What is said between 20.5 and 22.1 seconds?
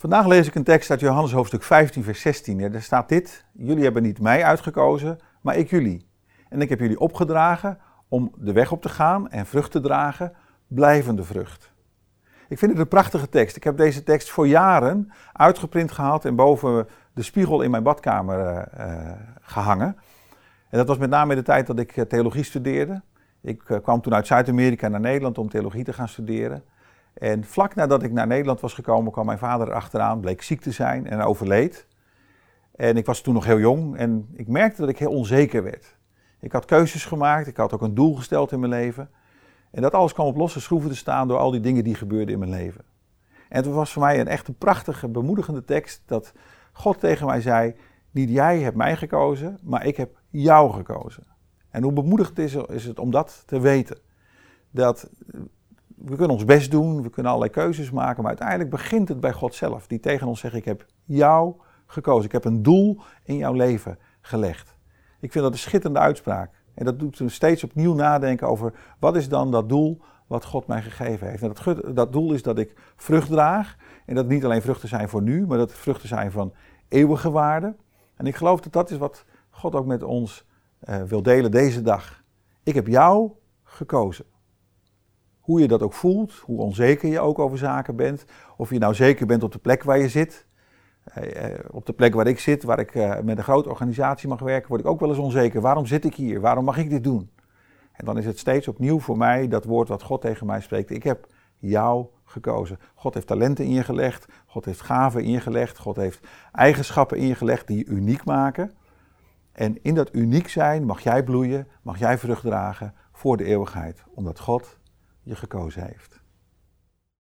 En dat was met name in de tijd dat ik eh,